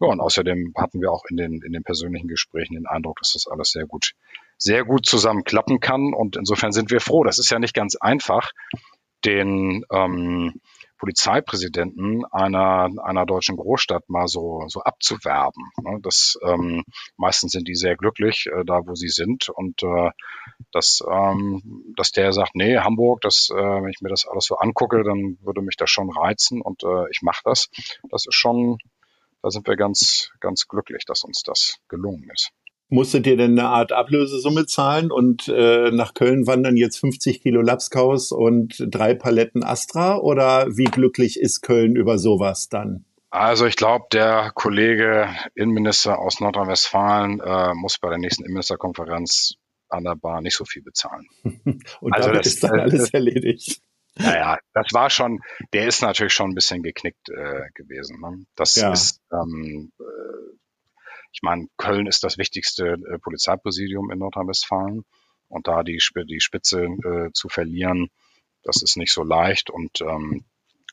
ja, 0.00 0.08
und 0.08 0.20
außerdem 0.20 0.72
hatten 0.78 1.02
wir 1.02 1.12
auch 1.12 1.24
in 1.28 1.36
den, 1.36 1.60
in 1.62 1.72
den 1.72 1.82
persönlichen 1.82 2.28
Gesprächen 2.28 2.74
den 2.74 2.86
Eindruck, 2.86 3.18
dass 3.20 3.34
das 3.34 3.46
alles 3.48 3.70
sehr 3.70 3.84
gut 3.84 4.14
sehr 4.58 4.84
gut 4.84 5.06
zusammenklappen 5.06 5.80
kann. 5.80 6.12
Und 6.12 6.36
insofern 6.36 6.72
sind 6.72 6.90
wir 6.90 7.00
froh. 7.00 7.24
Das 7.24 7.38
ist 7.38 7.50
ja 7.50 7.58
nicht 7.58 7.74
ganz 7.74 7.96
einfach, 7.96 8.50
den 9.24 9.84
ähm, 9.90 10.60
Polizeipräsidenten 10.98 12.24
einer, 12.26 12.88
einer 13.02 13.24
deutschen 13.24 13.56
Großstadt 13.56 14.08
mal 14.08 14.26
so, 14.26 14.64
so 14.66 14.80
abzuwerben. 14.80 15.70
Ne? 15.80 16.00
Das, 16.02 16.38
ähm, 16.42 16.84
meistens 17.16 17.52
sind 17.52 17.68
die 17.68 17.76
sehr 17.76 17.96
glücklich 17.96 18.46
äh, 18.46 18.64
da, 18.64 18.80
wo 18.84 18.94
sie 18.94 19.08
sind 19.08 19.48
und 19.48 19.82
äh, 19.82 20.10
dass, 20.72 21.00
ähm, 21.08 21.94
dass 21.96 22.10
der 22.10 22.32
sagt, 22.32 22.54
nee, 22.54 22.78
Hamburg, 22.78 23.20
das, 23.20 23.48
äh, 23.50 23.56
wenn 23.56 23.90
ich 23.90 24.00
mir 24.00 24.10
das 24.10 24.26
alles 24.26 24.44
so 24.44 24.56
angucke, 24.56 25.04
dann 25.04 25.38
würde 25.40 25.62
mich 25.62 25.76
das 25.76 25.90
schon 25.90 26.10
reizen 26.10 26.60
und 26.60 26.82
äh, 26.82 27.08
ich 27.10 27.22
mache 27.22 27.42
das. 27.44 27.68
Das 28.10 28.26
ist 28.26 28.34
schon, 28.34 28.78
da 29.42 29.50
sind 29.50 29.66
wir 29.68 29.76
ganz, 29.76 30.30
ganz 30.40 30.66
glücklich, 30.66 31.04
dass 31.06 31.22
uns 31.22 31.42
das 31.44 31.76
gelungen 31.88 32.28
ist. 32.34 32.50
Musstet 32.90 33.26
ihr 33.26 33.36
denn 33.36 33.58
eine 33.58 33.68
Art 33.68 33.92
Ablösesumme 33.92 34.64
zahlen 34.64 35.10
und 35.10 35.48
äh, 35.48 35.90
nach 35.90 36.14
Köln 36.14 36.46
wandern 36.46 36.76
jetzt 36.76 36.98
50 37.00 37.42
Kilo 37.42 37.60
Lapskaus 37.60 38.32
und 38.32 38.82
drei 38.88 39.14
Paletten 39.14 39.62
Astra? 39.62 40.16
Oder 40.16 40.66
wie 40.68 40.84
glücklich 40.84 41.38
ist 41.38 41.60
Köln 41.60 41.96
über 41.96 42.18
sowas 42.18 42.68
dann? 42.70 43.04
Also 43.30 43.66
ich 43.66 43.76
glaube, 43.76 44.06
der 44.12 44.52
Kollege 44.54 45.28
Innenminister 45.54 46.18
aus 46.18 46.40
Nordrhein-Westfalen 46.40 47.40
äh, 47.40 47.74
muss 47.74 47.98
bei 47.98 48.08
der 48.08 48.18
nächsten 48.18 48.44
Innenministerkonferenz 48.44 49.56
an 49.90 50.04
der 50.04 50.16
Bar 50.16 50.40
nicht 50.40 50.56
so 50.56 50.64
viel 50.64 50.82
bezahlen. 50.82 51.26
Und 52.00 52.14
also 52.14 52.28
damit 52.28 52.46
das, 52.46 52.54
ist 52.54 52.64
dann 52.64 52.80
alles 52.80 53.10
erledigt. 53.10 53.82
Naja, 54.16 54.58
das 54.72 54.86
war 54.92 55.10
schon, 55.10 55.40
der 55.72 55.86
ist 55.86 56.02
natürlich 56.02 56.32
schon 56.32 56.50
ein 56.50 56.54
bisschen 56.54 56.82
geknickt 56.82 57.28
äh, 57.28 57.68
gewesen. 57.74 58.20
Ne? 58.20 58.44
Das 58.56 58.74
ja. 58.74 58.92
ist, 58.92 59.20
ähm, 59.32 59.92
äh, 60.00 60.02
ich 61.32 61.42
meine, 61.42 61.66
Köln 61.76 62.06
ist 62.06 62.24
das 62.24 62.38
wichtigste 62.38 62.94
äh, 62.94 63.18
Polizeipräsidium 63.18 64.10
in 64.10 64.18
Nordrhein-Westfalen 64.18 65.04
und 65.48 65.66
da 65.66 65.82
die, 65.82 66.00
die 66.28 66.40
Spitze 66.40 66.84
äh, 66.84 67.30
zu 67.32 67.48
verlieren, 67.48 68.08
das 68.62 68.82
ist 68.82 68.96
nicht 68.96 69.12
so 69.12 69.22
leicht. 69.22 69.70
Und 69.70 70.00
ähm, 70.00 70.44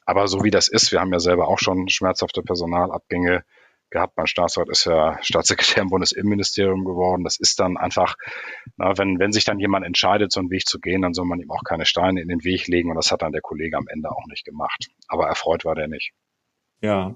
aber 0.06 0.28
so 0.28 0.44
wie 0.44 0.52
das 0.52 0.68
ist, 0.68 0.92
wir 0.92 1.02
haben 1.02 1.12
ja 1.12 1.20
selber 1.20 1.48
auch 1.48 1.60
schon 1.60 1.90
schmerzhafte 1.90 2.44
Personalabgänge 2.44 3.44
gehabt. 3.90 4.18
Mein 4.18 4.28
Staatsrat 4.28 4.70
ist 4.70 4.86
ja 4.86 5.18
Staatssekretär 5.22 5.84
im 5.84 5.90
Bundesinnenministerium 5.90 6.86
geworden. 6.86 7.24
Das 7.24 7.38
ist 7.38 7.60
dann 7.60 7.78
einfach, 7.78 8.16
na, 8.78 8.98
wenn, 8.98 9.20
wenn 9.20 9.32
sich 9.32 9.46
dann 9.46 9.60
jemand 9.60 9.86
entscheidet, 9.86 10.32
so 10.32 10.40
einen 10.40 10.52
Weg 10.52 10.68
zu 10.68 10.80
gehen, 10.80 11.02
dann 11.02 11.14
soll 11.14 11.26
man 11.26 11.40
ihm 11.40 11.50
auch 11.50 11.64
keine 11.64 11.86
Steine 11.86 12.22
in 12.22 12.28
den 12.28 12.44
Weg 12.44 12.68
legen. 12.68 12.90
Und 12.90 12.98
das 12.98 13.12
hat 13.12 13.24
dann 13.24 13.32
der 13.32 13.42
Kollege 13.42 13.78
am 13.78 13.88
Ende 13.88 14.12
auch 14.12 14.26
nicht 14.28 14.46
gemacht. 14.46 14.88
Aber 15.08 15.28
erfreut 15.28 15.66
war 15.66 15.76
der 15.76 15.88
nicht. 15.88 16.12
Ja. 16.86 17.16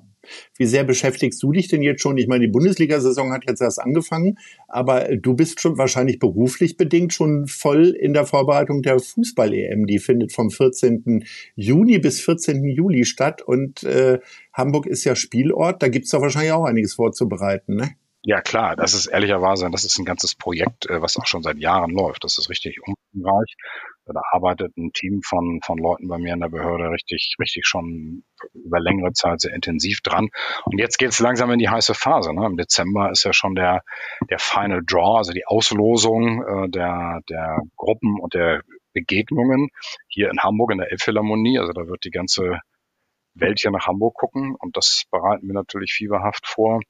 Wie 0.58 0.66
sehr 0.66 0.84
beschäftigst 0.84 1.42
du 1.42 1.52
dich 1.52 1.68
denn 1.68 1.82
jetzt 1.82 2.02
schon? 2.02 2.18
Ich 2.18 2.28
meine, 2.28 2.46
die 2.46 2.52
Bundesliga-Saison 2.52 3.32
hat 3.32 3.44
jetzt 3.48 3.62
erst 3.62 3.80
angefangen, 3.80 4.38
aber 4.68 5.16
du 5.16 5.34
bist 5.34 5.62
schon 5.62 5.78
wahrscheinlich 5.78 6.20
beruflich 6.20 6.76
bedingt 6.76 7.14
schon 7.14 7.48
voll 7.48 7.90
in 7.90 8.14
der 8.14 8.26
Vorbereitung 8.26 8.82
der 8.82 9.00
Fußball-EM. 9.00 9.86
Die 9.86 10.00
findet 10.00 10.34
vom 10.34 10.52
14. 10.52 11.26
Juni 11.56 12.00
bis 12.00 12.20
14. 12.22 12.66
Juli 12.66 13.06
statt 13.06 13.42
und 13.42 13.84
äh, 13.84 14.20
Hamburg 14.54 14.88
ist 14.88 15.04
ja 15.06 15.16
Spielort. 15.16 15.82
Da 15.82 15.88
gibt's 15.88 16.10
doch 16.10 16.22
wahrscheinlich 16.22 16.52
auch 16.52 16.66
einiges 16.66 16.96
vorzubereiten, 16.96 17.76
ne? 17.76 17.92
Ja, 18.24 18.42
klar, 18.42 18.76
das 18.76 18.94
ist 18.94 19.06
ehrlicherweise, 19.06 19.70
das 19.72 19.86
ist 19.86 19.98
ein 19.98 20.04
ganzes 20.04 20.36
Projekt, 20.36 20.90
äh, 20.90 21.02
was 21.02 21.16
auch 21.16 21.26
schon 21.26 21.42
seit 21.42 21.58
Jahren 21.58 21.92
läuft. 21.92 22.26
Das 22.26 22.38
ist 22.38 22.50
richtig 22.50 22.80
umfangreich. 22.86 23.56
Da 24.14 24.22
arbeitet 24.32 24.76
ein 24.78 24.92
Team 24.94 25.22
von, 25.24 25.60
von 25.64 25.78
Leuten 25.78 26.08
bei 26.08 26.18
mir 26.18 26.34
in 26.34 26.40
der 26.40 26.50
Behörde 26.50 26.92
richtig, 26.92 27.36
richtig 27.40 27.68
schon 27.68 28.24
über 28.54 28.80
längere 28.80 29.14
Zeit 29.14 29.42
sehr 29.42 29.54
intensiv 29.54 30.02
dran. 30.02 30.30
Und 30.66 30.80
jetzt 30.80 30.98
geht 30.98 31.10
es 31.10 31.20
langsam 31.20 31.52
in 31.52 31.60
die 31.60 31.70
heiße 31.70 31.94
Phase. 31.94 32.34
Ne? 32.34 32.46
Im 32.46 32.58
Dezember 32.58 33.12
ist 33.12 33.24
ja 33.24 33.34
schon 33.34 33.56
der, 33.56 33.84
der 34.30 34.40
Final 34.40 34.82
Draw, 34.86 35.18
also 35.18 35.34
die 35.34 35.46
Auslosung 35.46 36.44
äh, 36.44 36.70
der, 36.70 37.22
der 37.30 37.62
Gruppen 37.76 38.20
und 38.20 38.34
der 38.34 38.64
Begegnungen 38.94 39.70
hier 40.08 40.30
in 40.30 40.40
Hamburg 40.40 40.72
in 40.72 40.80
der 40.80 40.92
Elbphilharmonie. 40.92 41.60
Also 41.60 41.74
da 41.74 41.88
wird 41.88 42.04
die 42.04 42.12
ganze 42.12 42.60
Welt 43.36 43.60
hier 43.60 43.72
nach 43.72 43.88
Hamburg 43.88 44.16
gucken 44.16 44.56
und 44.60 44.76
das 44.76 45.04
bereiten 45.12 45.48
wir 45.48 45.54
natürlich 45.54 45.94
fieberhaft 45.94 46.48
vor 46.48 46.82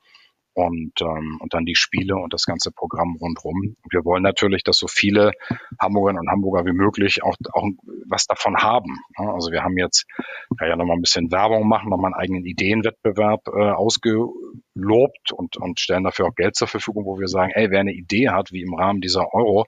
und, 0.66 1.02
ähm, 1.02 1.38
und 1.42 1.54
dann 1.54 1.66
die 1.66 1.76
Spiele 1.76 2.16
und 2.16 2.34
das 2.34 2.46
ganze 2.46 2.72
Programm 2.72 3.18
rundherum. 3.20 3.76
wir 3.90 4.06
wollen 4.06 4.24
natürlich, 4.24 4.64
dass 4.64 4.78
so 4.78 4.88
viele 4.88 5.32
Hamburgerinnen 5.80 6.22
und 6.22 6.32
Hamburger 6.32 6.66
wie 6.66 6.74
möglich 6.74 7.24
auch, 7.24 7.36
auch 7.54 7.68
was 8.08 8.26
davon 8.26 8.58
haben. 8.58 8.98
Also 9.16 9.52
wir 9.52 9.64
haben 9.64 9.78
jetzt, 9.78 10.06
kann 10.58 10.70
ja 10.70 10.76
nochmal 10.76 10.98
ein 10.98 11.02
bisschen 11.02 11.32
Werbung 11.32 11.68
machen, 11.68 11.90
nochmal 11.90 12.14
einen 12.14 12.22
eigenen 12.22 12.46
Ideenwettbewerb 12.46 13.48
äh, 13.48 13.72
ausgelobt 13.72 15.32
und, 15.34 15.58
und 15.58 15.80
stellen 15.80 16.04
dafür 16.04 16.28
auch 16.28 16.36
Geld 16.36 16.56
zur 16.56 16.68
Verfügung, 16.68 17.06
wo 17.06 17.20
wir 17.20 17.28
sagen, 17.28 17.52
ey, 17.54 17.70
wer 17.72 17.82
eine 17.82 17.94
Idee 17.94 18.30
hat, 18.30 18.52
wie 18.52 18.62
im 18.62 18.74
Rahmen 18.74 19.02
dieser 19.02 19.34
Euro 19.34 19.66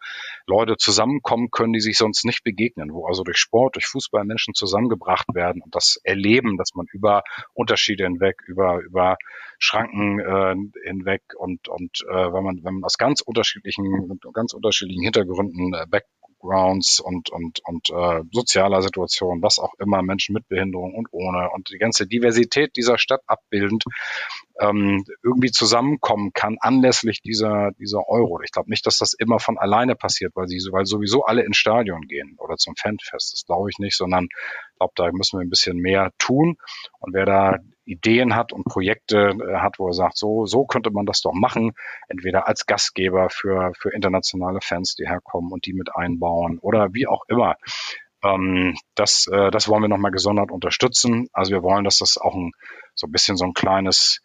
Leute 0.47 0.77
zusammenkommen 0.77 1.49
können, 1.51 1.73
die 1.73 1.79
sich 1.79 1.97
sonst 1.97 2.25
nicht 2.25 2.43
begegnen, 2.43 2.93
wo 2.93 3.07
also 3.07 3.23
durch 3.23 3.37
Sport, 3.37 3.75
durch 3.75 3.85
Fußball 3.87 4.23
Menschen 4.23 4.53
zusammengebracht 4.53 5.27
werden 5.33 5.61
und 5.61 5.75
das 5.75 5.99
erleben, 6.03 6.57
dass 6.57 6.73
man 6.75 6.85
über 6.91 7.23
Unterschiede 7.53 8.03
hinweg, 8.03 8.41
über, 8.47 8.79
über 8.79 9.17
Schranken 9.59 10.19
äh, 10.19 10.55
hinweg 10.87 11.21
und 11.37 11.67
und 11.67 12.01
äh, 12.09 12.33
wenn 12.33 12.43
man 12.43 12.63
wenn 12.63 12.75
man 12.75 12.83
aus 12.83 12.97
ganz 12.97 13.21
unterschiedlichen 13.21 14.19
ganz 14.33 14.53
unterschiedlichen 14.53 15.03
Hintergründen 15.03 15.73
äh, 15.73 15.85
Backgrounds 16.41 16.99
und 16.99 17.29
und 17.29 17.59
und 17.63 17.89
äh, 17.89 18.21
sozialer 18.31 18.81
Situation, 18.81 19.41
was 19.41 19.59
auch 19.59 19.73
immer 19.79 20.01
Menschen 20.01 20.33
mit 20.33 20.47
Behinderung 20.47 20.95
und 20.95 21.07
ohne 21.11 21.49
und 21.51 21.69
die 21.69 21.77
ganze 21.77 22.07
Diversität 22.07 22.75
dieser 22.75 22.97
Stadt 22.97 23.21
abbildend 23.27 23.83
ähm, 24.59 25.03
irgendwie 25.23 25.51
zusammenkommen 25.51 26.31
kann 26.33 26.57
anlässlich 26.59 27.21
dieser 27.21 27.71
dieser 27.79 28.07
Euro. 28.09 28.41
Ich 28.43 28.51
glaube 28.51 28.69
nicht, 28.69 28.85
dass 28.85 28.97
das 28.97 29.13
immer 29.13 29.39
von 29.39 29.57
alleine 29.57 29.95
passiert, 29.95 30.33
weil 30.35 30.47
sie 30.47 30.59
weil 30.71 30.85
sowieso 30.85 31.23
alle 31.23 31.43
ins 31.43 31.57
Stadion 31.57 32.01
gehen 32.07 32.35
oder 32.37 32.57
zum 32.57 32.75
Fanfest. 32.75 33.33
Das 33.33 33.45
glaube 33.45 33.69
ich 33.69 33.79
nicht, 33.79 33.95
sondern 33.95 34.25
ich 34.25 34.77
glaube, 34.77 34.93
da 34.95 35.11
müssen 35.11 35.39
wir 35.39 35.45
ein 35.45 35.49
bisschen 35.49 35.77
mehr 35.77 36.11
tun. 36.17 36.57
Und 36.99 37.13
wer 37.13 37.25
da 37.25 37.57
Ideen 37.91 38.35
hat 38.35 38.53
und 38.53 38.65
Projekte 38.65 39.31
äh, 39.31 39.57
hat, 39.57 39.79
wo 39.79 39.87
er 39.87 39.93
sagt, 39.93 40.17
so, 40.17 40.45
so 40.45 40.65
könnte 40.65 40.91
man 40.91 41.05
das 41.05 41.21
doch 41.21 41.33
machen, 41.33 41.73
entweder 42.07 42.47
als 42.47 42.65
Gastgeber 42.65 43.29
für, 43.29 43.73
für 43.77 43.93
internationale 43.93 44.59
Fans, 44.61 44.95
die 44.95 45.07
herkommen 45.07 45.51
und 45.51 45.65
die 45.65 45.73
mit 45.73 45.95
einbauen 45.95 46.59
oder 46.59 46.93
wie 46.93 47.07
auch 47.07 47.23
immer. 47.27 47.55
Ähm, 48.23 48.75
das, 48.95 49.27
äh, 49.27 49.51
das 49.51 49.67
wollen 49.67 49.83
wir 49.83 49.89
nochmal 49.89 50.11
gesondert 50.11 50.51
unterstützen. 50.51 51.27
Also 51.33 51.51
wir 51.51 51.63
wollen, 51.63 51.83
dass 51.83 51.97
das 51.97 52.17
auch 52.17 52.35
ein, 52.35 52.51
so 52.95 53.07
ein 53.07 53.11
bisschen 53.11 53.37
so 53.37 53.45
ein 53.45 53.53
kleines 53.53 54.21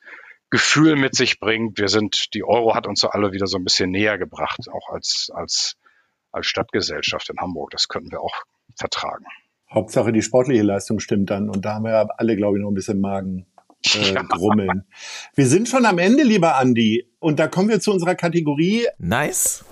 Gefühl 0.51 0.97
mit 0.97 1.15
sich 1.15 1.41
bringt. 1.41 1.79
Wir 1.79 1.89
sind, 1.89 2.35
die 2.35 2.45
Euro 2.45 2.75
hat 2.75 2.87
uns 2.87 3.01
so 3.01 3.09
alle 3.09 3.33
wieder 3.33 3.47
so 3.47 3.59
ein 3.59 3.65
bisschen 3.65 3.91
näher 3.91 4.19
gebracht, 4.19 4.61
auch 4.73 4.91
als, 4.91 5.31
als, 5.35 5.77
als 6.31 6.47
Stadtgesellschaft 6.47 7.31
in 7.31 7.41
Hamburg. 7.41 7.71
Das 7.71 7.89
könnten 7.89 8.13
wir 8.13 8.21
auch 8.21 8.35
vertragen. 8.79 9.25
Hauptsache 9.73 10.13
die 10.13 10.23
sportliche 10.23 10.63
Leistung 10.63 11.01
stimmt 11.01 11.31
dann 11.31 11.51
und 11.51 11.65
da 11.65 11.75
haben 11.75 11.85
wir 11.85 12.09
alle, 12.19 12.37
glaube 12.37 12.57
ich, 12.57 12.63
noch 12.63 12.71
ein 12.71 12.75
bisschen 12.75 13.01
Magen. 13.01 13.47
Äh, 13.97 14.15
ja. 14.15 14.23
grummeln. 14.23 14.85
Wir 15.35 15.47
sind 15.47 15.69
schon 15.69 15.87
am 15.87 15.99
Ende, 15.99 16.23
lieber 16.23 16.57
Andi. 16.57 17.09
Und 17.19 17.39
da 17.39 17.49
kommen 17.49 17.69
wir 17.69 17.81
zu 17.81 17.93
unserer 17.93 18.15
Kategorie. 18.15 18.87
Nice. 18.99 19.65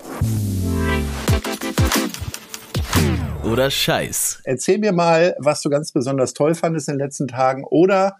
Oder 3.44 3.70
Scheiß. 3.70 4.40
Erzähl 4.44 4.78
mir 4.78 4.92
mal, 4.92 5.36
was 5.38 5.60
du 5.62 5.68
ganz 5.68 5.92
besonders 5.92 6.32
toll 6.32 6.54
fandest 6.54 6.88
in 6.88 6.94
den 6.94 7.00
letzten 7.00 7.28
Tagen 7.28 7.64
oder 7.64 8.16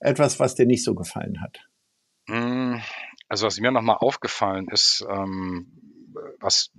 etwas, 0.00 0.38
was 0.38 0.54
dir 0.54 0.66
nicht 0.66 0.84
so 0.84 0.94
gefallen 0.94 1.40
hat. 1.40 1.60
Hm, 2.26 2.80
also 3.28 3.46
was 3.46 3.58
mir 3.58 3.70
nochmal 3.70 3.96
aufgefallen 3.98 4.68
ist, 4.68 5.04
ähm, 5.08 6.12
was 6.40 6.70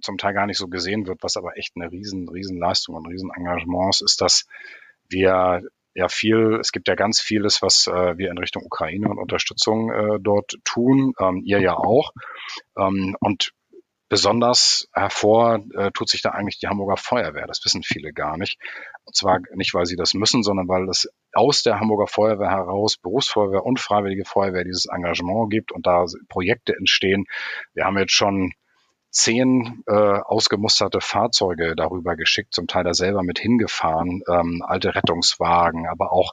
zum 0.00 0.18
Teil 0.18 0.34
gar 0.34 0.46
nicht 0.46 0.58
so 0.58 0.68
gesehen 0.68 1.06
wird, 1.06 1.22
was 1.22 1.36
aber 1.36 1.56
echt 1.56 1.76
eine 1.76 1.90
riesen, 1.90 2.28
riesen 2.28 2.58
Leistung 2.58 2.94
und 2.94 3.06
riesen 3.06 3.30
Engagement 3.34 3.94
ist, 3.94 4.02
ist, 4.02 4.20
dass 4.20 4.46
wir 5.08 5.62
ja 5.94 6.08
viel, 6.08 6.58
es 6.60 6.72
gibt 6.72 6.88
ja 6.88 6.94
ganz 6.94 7.20
vieles, 7.20 7.62
was 7.62 7.86
äh, 7.86 8.16
wir 8.18 8.30
in 8.30 8.38
Richtung 8.38 8.64
Ukraine 8.64 9.08
und 9.08 9.18
Unterstützung 9.18 9.90
äh, 9.90 10.18
dort 10.20 10.54
tun, 10.64 11.12
ähm, 11.20 11.42
ihr 11.44 11.60
ja 11.60 11.76
auch. 11.76 12.12
Ähm, 12.76 13.16
und 13.20 13.52
besonders 14.08 14.88
hervor 14.92 15.64
äh, 15.74 15.90
tut 15.90 16.10
sich 16.10 16.20
da 16.20 16.30
eigentlich 16.32 16.58
die 16.58 16.66
Hamburger 16.66 16.98
Feuerwehr. 16.98 17.46
Das 17.46 17.64
wissen 17.64 17.82
viele 17.82 18.12
gar 18.12 18.36
nicht. 18.36 18.58
Und 19.04 19.16
zwar 19.16 19.40
nicht, 19.54 19.72
weil 19.72 19.86
sie 19.86 19.96
das 19.96 20.12
müssen, 20.12 20.42
sondern 20.42 20.68
weil 20.68 20.86
es 20.90 21.08
aus 21.32 21.62
der 21.62 21.80
Hamburger 21.80 22.06
Feuerwehr 22.06 22.50
heraus, 22.50 22.98
Berufsfeuerwehr 22.98 23.64
und 23.64 23.80
Freiwillige 23.80 24.26
Feuerwehr 24.26 24.64
dieses 24.64 24.84
Engagement 24.84 25.50
gibt 25.50 25.72
und 25.72 25.86
da 25.86 26.04
Projekte 26.28 26.74
entstehen. 26.76 27.24
Wir 27.72 27.86
haben 27.86 27.96
jetzt 27.96 28.12
schon 28.12 28.52
zehn 29.12 29.84
äh, 29.86 29.92
ausgemusterte 29.92 31.00
Fahrzeuge 31.00 31.76
darüber 31.76 32.16
geschickt, 32.16 32.54
zum 32.54 32.66
Teil 32.66 32.82
da 32.82 32.94
selber 32.94 33.22
mit 33.22 33.38
hingefahren, 33.38 34.22
ähm, 34.26 34.64
alte 34.66 34.94
Rettungswagen, 34.94 35.86
aber 35.86 36.12
auch 36.12 36.32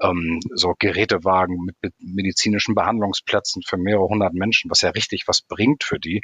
ähm, 0.00 0.40
so 0.54 0.74
Gerätewagen 0.78 1.58
mit, 1.64 1.76
mit 1.82 1.94
medizinischen 1.98 2.74
Behandlungsplätzen 2.74 3.62
für 3.62 3.76
mehrere 3.76 4.08
hundert 4.08 4.34
Menschen, 4.34 4.70
was 4.70 4.80
ja 4.80 4.90
richtig 4.90 5.24
was 5.26 5.42
bringt 5.42 5.84
für 5.84 5.98
die 5.98 6.22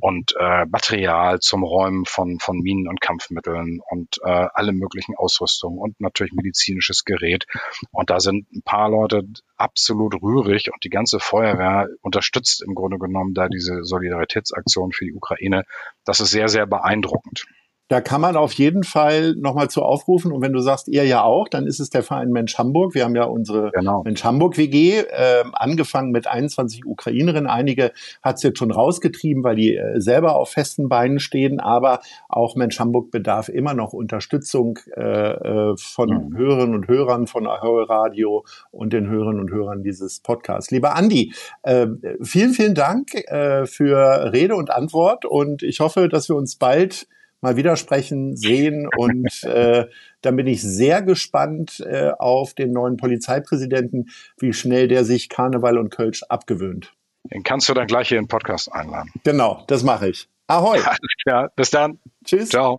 und 0.00 0.34
äh, 0.38 0.66
Material 0.66 1.40
zum 1.40 1.62
Räumen 1.62 2.04
von, 2.04 2.38
von 2.40 2.58
Minen 2.58 2.88
und 2.88 3.00
Kampfmitteln 3.00 3.80
und 3.88 4.18
äh, 4.22 4.48
alle 4.52 4.72
möglichen 4.72 5.14
Ausrüstungen 5.16 5.78
und 5.78 6.00
natürlich 6.00 6.32
medizinisches 6.32 7.04
Gerät. 7.04 7.46
Und 7.92 8.10
da 8.10 8.20
sind 8.20 8.50
ein 8.52 8.62
paar 8.62 8.90
Leute 8.90 9.22
absolut 9.56 10.20
rührig 10.22 10.70
und 10.72 10.84
die 10.84 10.90
ganze 10.90 11.20
Feuerwehr 11.20 11.88
unterstützt 12.02 12.62
im 12.62 12.74
Grunde 12.74 12.98
genommen 12.98 13.34
da 13.34 13.48
diese 13.48 13.84
Solidaritätsaktion 13.84 14.92
für 14.92 15.04
die 15.04 15.14
Ukraine. 15.14 15.64
Das 16.04 16.20
ist 16.20 16.30
sehr, 16.30 16.48
sehr 16.48 16.66
beeindruckend. 16.66 17.46
Da 17.88 18.00
kann 18.00 18.20
man 18.20 18.34
auf 18.36 18.52
jeden 18.54 18.82
Fall 18.82 19.34
nochmal 19.36 19.68
zu 19.68 19.82
aufrufen. 19.82 20.32
Und 20.32 20.42
wenn 20.42 20.52
du 20.52 20.58
sagst, 20.58 20.88
ihr 20.88 21.04
ja 21.04 21.22
auch, 21.22 21.48
dann 21.48 21.68
ist 21.68 21.78
es 21.78 21.88
der 21.88 22.02
Verein 22.02 22.30
Mensch 22.30 22.58
Hamburg. 22.58 22.94
Wir 22.94 23.04
haben 23.04 23.14
ja 23.14 23.24
unsere 23.24 23.70
genau. 23.70 24.02
Mensch 24.02 24.24
Hamburg 24.24 24.56
WG, 24.56 24.98
äh, 24.98 25.44
angefangen 25.52 26.10
mit 26.10 26.26
21 26.26 26.84
Ukrainerinnen. 26.84 27.46
Einige 27.46 27.92
hat 28.22 28.36
es 28.36 28.42
jetzt 28.42 28.58
schon 28.58 28.72
rausgetrieben, 28.72 29.44
weil 29.44 29.54
die 29.54 29.76
äh, 29.76 30.00
selber 30.00 30.34
auf 30.34 30.50
festen 30.50 30.88
Beinen 30.88 31.20
stehen. 31.20 31.60
Aber 31.60 32.00
auch 32.28 32.56
Mensch 32.56 32.80
Hamburg 32.80 33.12
bedarf 33.12 33.48
immer 33.48 33.72
noch 33.72 33.92
Unterstützung 33.92 34.80
äh, 34.96 35.02
äh 35.02 35.76
von 35.76 36.08
mhm. 36.08 36.36
Hörerinnen 36.36 36.74
und 36.74 36.88
Hörern 36.88 37.26
von 37.28 37.46
Radio 37.46 38.44
und 38.72 38.92
den 38.92 39.08
Hörerinnen 39.08 39.40
und 39.40 39.50
Hörern 39.52 39.82
dieses 39.84 40.20
Podcasts. 40.20 40.72
Lieber 40.72 40.96
Andi, 40.96 41.32
äh, 41.62 41.86
vielen, 42.20 42.50
vielen 42.50 42.74
Dank 42.74 43.14
äh, 43.14 43.66
für 43.66 44.32
Rede 44.32 44.56
und 44.56 44.70
Antwort. 44.70 45.24
Und 45.24 45.62
ich 45.62 45.78
hoffe, 45.78 46.08
dass 46.08 46.28
wir 46.28 46.36
uns 46.36 46.56
bald 46.56 47.06
mal 47.46 47.56
widersprechen, 47.56 48.36
sehen. 48.36 48.88
Und 48.96 49.42
äh, 49.44 49.86
dann 50.20 50.36
bin 50.36 50.46
ich 50.46 50.62
sehr 50.62 51.02
gespannt 51.02 51.80
äh, 51.80 52.10
auf 52.18 52.54
den 52.54 52.72
neuen 52.72 52.96
Polizeipräsidenten, 52.96 54.10
wie 54.38 54.52
schnell 54.52 54.88
der 54.88 55.04
sich 55.04 55.28
Karneval 55.28 55.78
und 55.78 55.90
Kölsch 55.90 56.22
abgewöhnt. 56.24 56.92
Den 57.32 57.42
kannst 57.42 57.68
du 57.68 57.74
dann 57.74 57.86
gleich 57.86 58.08
hier 58.08 58.18
in 58.18 58.24
den 58.24 58.28
Podcast 58.28 58.72
einladen. 58.72 59.10
Genau, 59.24 59.64
das 59.68 59.82
mache 59.82 60.08
ich. 60.08 60.28
Ahoi. 60.46 60.78
Ja, 61.28 61.48
bis 61.56 61.70
dann. 61.70 61.98
Tschüss. 62.24 62.50
Ciao. 62.50 62.78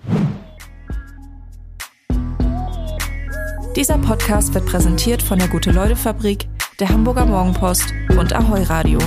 Dieser 3.76 3.98
Podcast 3.98 4.54
wird 4.54 4.66
präsentiert 4.66 5.22
von 5.22 5.38
der 5.38 5.50
Gute-Leute-Fabrik, 5.50 6.48
der 6.80 6.88
Hamburger 6.88 7.26
Morgenpost 7.26 7.94
und 8.18 8.34
Ahoi 8.34 8.64
Radio. 8.64 9.00